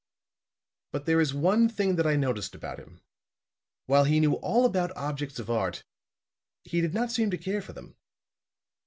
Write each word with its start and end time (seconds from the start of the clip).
"But 0.91 1.05
there 1.05 1.21
is 1.21 1.31
one 1.31 1.69
thing 1.69 1.95
that 1.95 2.07
I 2.07 2.15
noticed 2.15 2.55
about 2.55 2.79
him. 2.79 3.01
While 3.85 4.05
he 4.05 4.19
knew 4.19 4.33
all 4.33 4.65
about 4.65 4.91
objects 4.97 5.37
of 5.37 5.51
art, 5.51 5.83
he 6.63 6.81
did 6.81 6.95
not 6.95 7.11
seem 7.11 7.29
to 7.29 7.37
care 7.37 7.61
for 7.61 7.73
them. 7.73 7.95